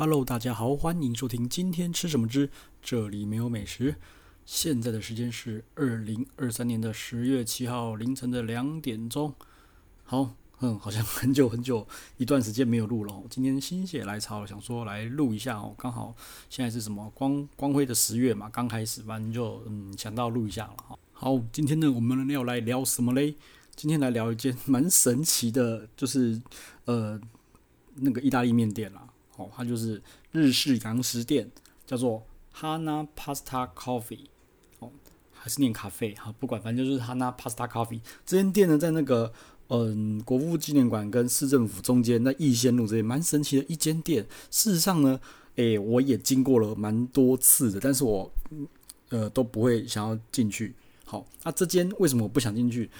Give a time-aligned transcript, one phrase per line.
[0.00, 2.48] Hello，大家好，欢迎收听今天吃什么之
[2.80, 3.96] 这里没有美食。
[4.46, 9.34] 现在的时间是二零二三年的十月七号凌晨的两点钟。
[10.04, 11.86] 好，嗯，好像很久很久
[12.16, 13.22] 一段时间没有录了。
[13.28, 15.74] 今天心血来潮，想说来录一下哦。
[15.76, 16.16] 刚好
[16.48, 20.98] 现在是什么光光辉的十月嘛，刚开始，反正就嗯想到录一下了。
[21.12, 23.34] 好，今天呢，我们要来聊什么嘞？
[23.76, 26.40] 今天来聊一件蛮神奇的，就是
[26.86, 27.20] 呃
[27.96, 29.06] 那个意大利面店啦。
[29.40, 30.02] 哦，它就是
[30.32, 31.50] 日式洋食店，
[31.86, 32.22] 叫做
[32.54, 34.26] Hana Pasta Coffee，
[34.80, 34.90] 哦，
[35.32, 38.00] 还是念咖啡哈，不管，反正就是 Hana Pasta Coffee。
[38.26, 39.32] 这间店呢，在那个
[39.68, 44.26] 嗯国父纪念馆跟市政府中间，在逸仙路这边，蛮神奇的一间店。
[44.50, 45.18] 事实上呢，
[45.56, 48.30] 诶，我也经过了蛮多次的，但是我
[49.08, 50.74] 呃都不会想要进去。
[51.06, 52.90] 好，那这间为什么我不想进去？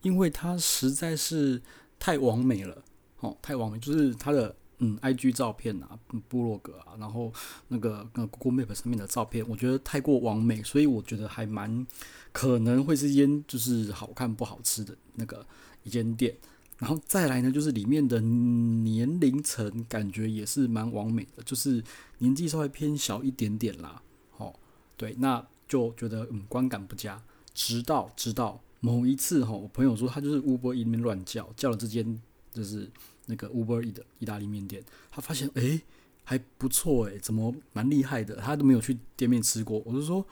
[0.00, 1.60] 因为它实在是
[1.98, 2.82] 太完美了，
[3.20, 4.56] 哦，太完美，就是它的。
[4.78, 5.98] 嗯，IG 照片啊，
[6.28, 7.32] 部落格啊，然后
[7.68, 11.86] 那个那 Google Map 上面的照片，我觉得太过完美，所以我觉得还蛮
[12.30, 15.46] 可能会是间就是好看不好吃的那个
[15.82, 16.36] 一间店。
[16.78, 21.82] 然后再来呢，就是里面的年龄层感觉也是蛮完美的，就是
[22.18, 24.02] 年纪稍微偏小一点点啦。
[24.36, 24.54] 哦，
[24.98, 27.22] 对，那就觉得嗯观感不佳。
[27.54, 32.20] 直到直到某一次哈，我朋友说他就是 Uber 一边乱叫，叫了这间
[32.52, 32.90] 就是。
[33.26, 35.80] 那个 Uber E 的意大利面店，他发现诶
[36.24, 38.36] 还不错诶，怎么蛮厉害的？
[38.36, 40.26] 他都没有去店面吃过，我就说，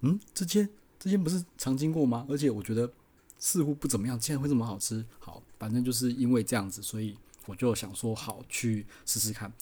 [0.00, 2.26] 嗯，这间这间不是常经过吗？
[2.28, 2.90] 而且我觉得
[3.38, 5.04] 似乎不怎么样，竟然会这么好吃。
[5.18, 9.52] 好，反正就是因为这样子，所以我就想说好去试试看。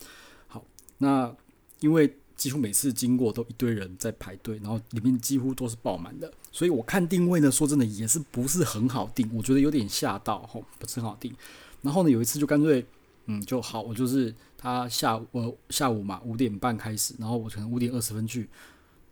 [0.46, 0.64] 好，
[0.98, 1.34] 那
[1.80, 11.34] 因为几乎每次经过都一堆人在排队，然后里面几乎都是爆满的，所以我看定位呢，说真的也是不是很好定，我觉得有点吓到，吼，不是很好定。
[11.82, 12.84] 然后呢，有一次就干脆，
[13.26, 18.48] 嗯，就好，我就是他下午呃下午嘛五点半开始，然后我可能五点二十分去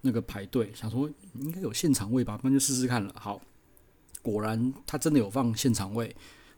[0.00, 3.14] 那个排队，想说应该有现场位吧，那就试试看了。
[3.17, 3.41] 好，
[4.23, 6.14] 果然他真的有放现场位。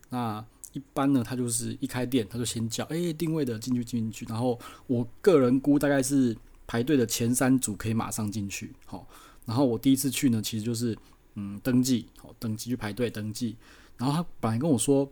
[0.08, 4.24] 那一般呢，他就是一开店他就先叫，哎，定位的进去进去。
[4.26, 6.34] 然后我个人估大概是
[6.66, 8.72] 排队的前三组可以马上进去。
[8.86, 9.06] 好，
[9.44, 10.96] 然后我第一次去呢，其实就是
[11.34, 13.56] 嗯登记，好登记去排队登记。
[13.98, 15.06] 然后他本来跟我说。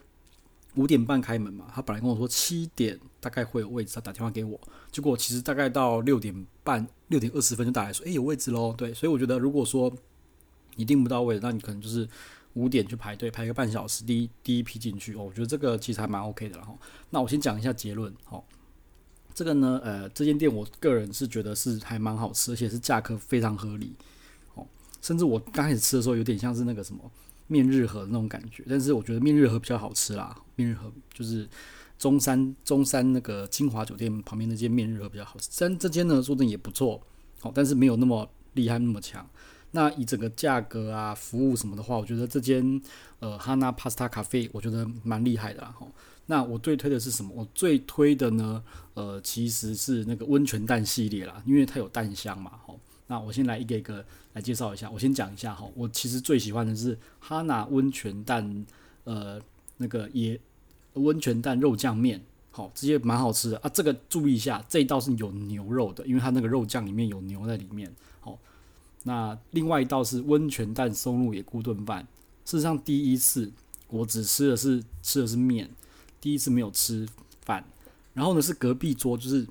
[0.76, 4.60] 五点半开门嘛，他本来跟我说七点大概会有位置，他打电话给我，
[4.92, 8.74] 结果其实大概到六点半、六点二十分就打来说，诶，有位置喽。
[8.76, 9.92] 对，所以我觉得如果说
[10.76, 12.06] 你订不到位，那你可能就是
[12.52, 15.24] 五点去排队，排个半小时，第一第一批进去哦。
[15.24, 16.76] 我觉得这个其实还蛮 OK 的了哈。
[17.10, 18.42] 那我先讲一下结论，哈，
[19.34, 23.94] 这个呢，呃，这间店我个人是觉得是还蛮好吃，而且是价格非常合理，
[24.54, 24.66] 哦，
[25.00, 27.10] 甚至我刚开始吃的时候有点像是那个什么。
[27.48, 30.36] 面日和那种感觉，但是我觉得面日和比较好吃啦。
[30.56, 31.48] 面日和就是
[31.98, 37.00] 中山中山那个金华酒店旁边那间面日和比较好吃，但这间呢说的也不错，
[37.40, 39.28] 好，但是没有那么厉害那么强。
[39.72, 42.80] 那以整个价格啊、服务什么的话，我觉得这间
[43.18, 45.74] 呃 Hana Pasta Cafe 我觉得蛮厉害的啦。
[45.78, 45.86] 哈，
[46.26, 47.30] 那我最推的是什么？
[47.34, 48.62] 我最推的呢，
[48.94, 52.52] 呃，其实是那个温泉蛋系列啦，因为它有蛋香嘛，
[53.08, 54.90] 那我先来一个一个来介绍一下。
[54.90, 58.66] 我先讲一下哈，我其实最喜欢的是哈娜温泉蛋，
[59.04, 59.40] 呃，
[59.76, 60.38] 那个也
[60.94, 63.68] 温泉蛋肉酱面，好，这些蛮好吃的啊。
[63.68, 67.94] 这个注意一下，这一道是有牛肉的，因为它那个肉酱里面有牛在里面。
[68.20, 68.36] 好，
[69.04, 72.06] 那另外一道是温泉蛋松露野菇炖饭。
[72.44, 73.52] 事实上，第一次
[73.88, 75.70] 我只吃的是吃的是面，
[76.20, 77.08] 第一次没有吃
[77.42, 77.64] 饭。
[78.14, 79.46] 然后呢，是隔壁桌就是。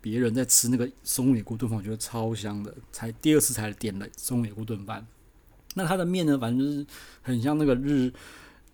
[0.00, 2.74] 别人在吃那个松野菇炖饭，我觉得超香的。
[2.92, 5.06] 才第二次才点了松野菇炖饭。
[5.74, 6.86] 那它的面呢，反正就是
[7.22, 8.12] 很像那个日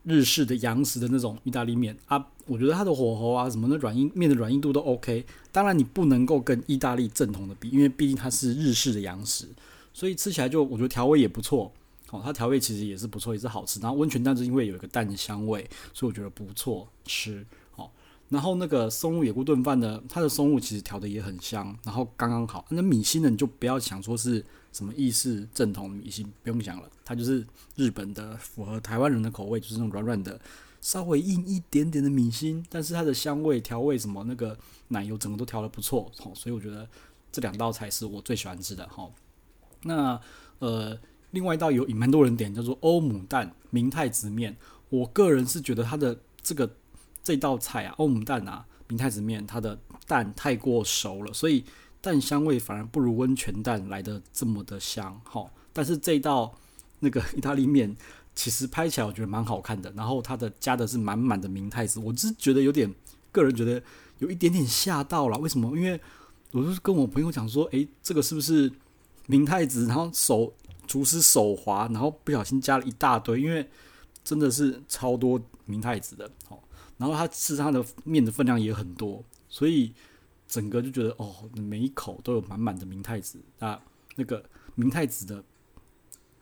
[0.05, 2.27] 日式的洋食的那种意大利面啊。
[2.47, 5.25] 我觉得它的火候啊，什么的软硬面的软硬度都 OK。
[5.51, 9.47] 当然你不能够跟意大利正统的比，因为毕竟它是日式的洋食，
[9.93, 11.73] 所以吃起来就我觉得调味也不错。
[12.11, 13.81] 哦，它调味其实也是不错，也是好吃。
[13.81, 17.45] 然后温泉蛋是因为有一个蛋香味，所以我觉得不错吃。
[18.35, 22.67] 然后那个松露野菇炖饭呢，它的松露其实调的也很香，然后刚刚好。
[22.69, 30.41] 那米心呢，你就不要想说是什么意式正统米心，不用想了，它就是日本的，符合台湾人的口味，就是那种软软的，
[30.81, 34.59] 稍微硬一点点的米心，但是它的香味、调味什么那个
[34.89, 36.89] 奶油整个都调的不错，所以我觉得
[37.31, 39.09] 这两道菜是我最喜欢吃的哈。
[39.85, 40.21] 那
[40.59, 40.99] 呃，
[41.31, 44.57] 另外一道有蛮多人点，叫做欧姆蛋明太子面，
[44.89, 46.69] 我个人是觉得它的这个。
[47.25, 49.77] 这道菜啊，欧姆蛋啊，明太子面，它的
[50.07, 51.65] 蛋太过熟了，所以
[52.03, 55.19] 蛋香味反而不如温泉蛋来的这么的香。
[55.25, 56.55] 哈，但是这道
[57.01, 57.97] 那个 意大利面
[58.35, 62.95] 其实拍起来我觉得蛮好看的，然后它的加的是满满的明太子，我只是觉得有点，
[63.33, 63.83] 个人觉得
[64.19, 65.39] 有一点点吓到了。
[65.39, 65.75] 为什么？
[65.77, 65.99] 因为
[66.51, 68.71] 我就跟我朋友讲说，诶，这个是不是
[69.27, 69.87] 明太子？
[69.87, 70.53] 然后手
[70.87, 73.67] 厨师手滑，然后不小心加了一大堆，因为
[74.23, 76.59] 真的是超多明太子的哦。
[76.97, 79.93] 然后它吃它的面的分量也很多，所以
[80.47, 83.83] 整个就觉得哦，每一口都有满满的明太子啊，
[84.17, 84.45] 那个
[84.75, 85.43] 明太子的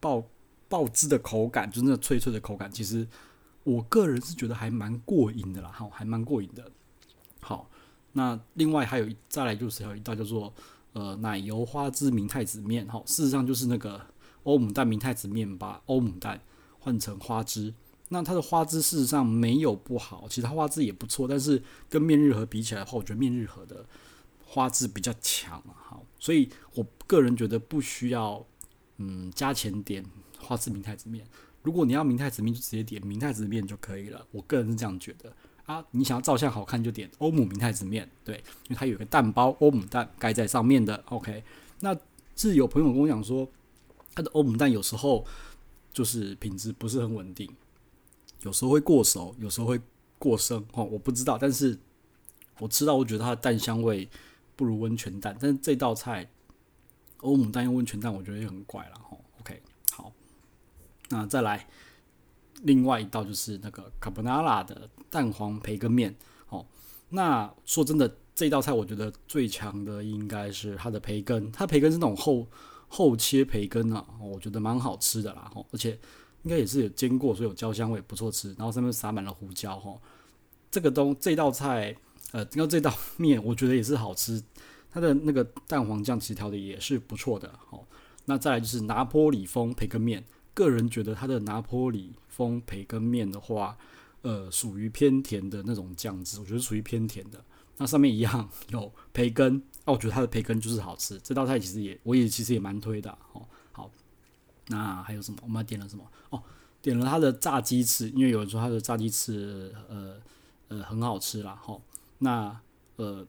[0.01, 0.25] 爆
[0.69, 3.07] 爆汁的口感，就是那脆脆的口感，其实
[3.65, 6.71] 我个人是觉得还蛮过瘾的啦，哈，还蛮过瘾的。
[7.41, 7.69] 好。
[8.15, 10.53] 那另外还有一再来就是还有一道叫做
[10.93, 13.99] 呃奶油花枝明太子面哈，事实上就是那个
[14.43, 16.39] 欧姆蛋明太子面，把欧姆蛋
[16.79, 17.73] 换成花枝。
[18.13, 23.87] 那它的花枝事实上没有不好，其实它花枝也不错，但是跟面日和比起来的话，我觉得面日和的
[24.45, 25.63] 花枝比较强。
[25.75, 28.47] 好，所以我个人觉得不需要
[28.99, 30.05] 嗯加钱点
[30.39, 31.27] 花枝明太子面，
[31.63, 34.27] 如果你要明太子面就直接点明太子面就可以了。
[34.31, 35.35] 我个人是这样觉得。
[35.65, 41.03] 啊，你想要照相好看就点欧姆明太子面，对，因为它有个蛋包欧姆蛋盖在上面的。
[41.07, 41.43] OK，
[41.81, 41.97] 那
[42.35, 43.49] 是有朋友跟我讲说，
[44.13, 45.25] 它的欧姆蛋有时候
[45.93, 47.49] 就是品质不是很稳定，
[48.43, 49.81] 有时候会过熟，有时候会
[50.19, 51.79] 过生哦，我不知道，但是
[52.59, 54.09] 我吃到我觉得它的蛋香味
[54.55, 56.31] 不如温泉蛋，但是这道菜
[57.21, 59.17] 欧姆蛋用温泉蛋，我觉得也很怪了哈。
[59.41, 59.61] OK，
[59.93, 60.13] 好，
[61.09, 61.69] 那再来。
[62.65, 66.15] 另外一道就是那个卡布纳拉的蛋黄培根面，
[66.49, 66.65] 哦，
[67.09, 72.47] 那说真的，这道菜我觉得最强的应该是它的培根，它培根是那种厚
[72.87, 75.99] 厚切培根啊，我觉得蛮好吃的啦，哦，而且
[76.43, 78.49] 应该也是有煎过，所以有焦香味，不错吃。
[78.59, 79.97] 然后上面撒满了胡椒，哈，
[80.71, 81.97] 这个东这道菜，
[82.33, 84.43] 呃，然后这道面我觉得也是好吃，
[84.91, 87.85] 它的那个蛋黄酱其实调的也是不错的，哦，
[88.25, 90.25] 那再来就是拿坡里风培根面。
[90.55, 93.77] 个人觉得它的拿坡里风培根面的话，
[94.21, 97.43] 呃，属于偏甜的那种酱汁，我觉得属于偏甜的。
[97.79, 99.57] 那上面一样有培根，
[99.87, 101.19] 哦，我觉得它的培根就是好吃。
[101.25, 103.11] 这道菜其实也，我也其实也蛮推的。
[103.33, 103.49] 哦，
[104.73, 105.39] 那还有什么？
[105.43, 106.05] 我们点了什么？
[106.31, 106.43] 哦，
[106.81, 110.17] 点了它的炸鸡翅，因为有人说它的炸鸡翅，呃
[110.69, 111.55] 呃，很好吃啦。
[111.63, 111.81] 哈、哦，
[112.19, 112.61] 那
[112.97, 113.27] 呃，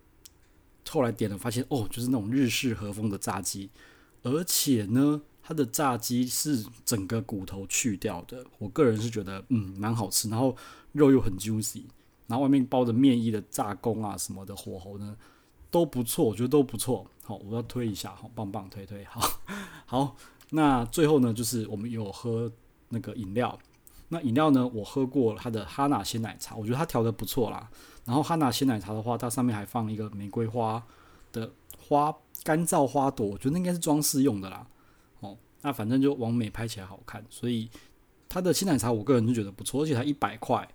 [0.89, 3.69] 后来点了发现，哦，就是那种日式和风的炸鸡，
[4.23, 5.21] 而且呢。
[5.45, 10.55] 它的炸鸡是整个骨头去掉的，我个人是觉得嗯蛮好吃，然后
[10.93, 11.83] 肉又很 juicy，
[12.27, 15.17] 然后外面包着面衣的炸工啊什么的火候呢
[15.69, 17.05] 都不错，我觉得都不错。
[17.23, 19.19] 好，我要推一下，好棒棒推推好。
[19.85, 20.15] 好，
[20.55, 22.51] 那最后呢就是我们有喝
[22.89, 23.57] 那个饮料，
[24.09, 27.67] 那饮料呢我喝过它的哈娜鲜奶茶，我觉得它调的不错啦。
[28.05, 30.83] 然后哈娜鲜奶茶的话，它上面还放一个玫瑰花
[31.31, 34.67] 的花干燥花朵，我觉得应该是装饰用的啦。
[35.21, 37.69] 哦那反正就往美拍起来好看，所以
[38.29, 40.67] 它的鲜奶茶我个人就觉得不错，而且它一百块，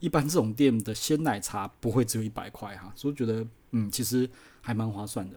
[0.00, 4.30] 一般这种店的鲜奶茶不会只有一百块哈，所以觉得嗯其实
[4.62, 5.36] 还蛮划算的。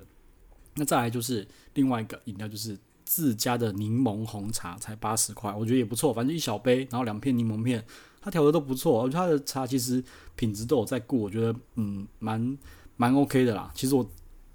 [0.76, 2.78] 那再来就是另外一个饮料，就是
[3.10, 7.84] 自家的柠檬红茶，才八十块，我觉得也不错，反正一小杯，然后两片柠檬片，
[8.22, 10.04] 它调的都不错，我觉得它的茶其实
[10.36, 12.56] 品质都有在顾，我觉得嗯蛮
[12.98, 13.72] 蛮 OK 的啦。
[13.74, 14.08] 其实我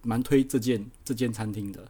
[0.02, 1.84] 蛮推这间这间餐厅的。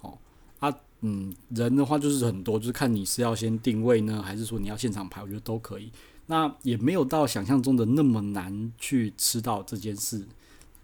[0.00, 0.16] 哦，
[0.58, 5.92] 啊嗯，人的话就是很多，就是看你是要先定位呢，还是说你要现场排，我觉得都可以。
[6.24, 10.26] 那也没有到想象中的那么难去吃到这件事，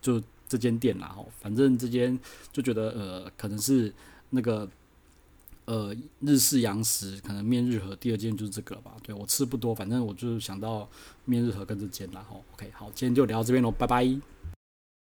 [0.02, 1.14] 就这间店啦。
[1.16, 2.20] 哦，反正这间
[2.52, 3.90] 就觉得呃，可能是
[4.28, 4.68] 那个
[5.64, 8.96] 呃日式洋食，可能面日和第二件就是这个了吧。
[9.02, 10.88] 对，我吃不多，反正我就想到
[11.24, 12.24] 面日和跟这间啦。
[12.28, 14.04] 吼，OK，好，今天就聊到这边喽，拜拜。